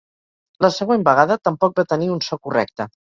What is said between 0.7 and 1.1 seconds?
següent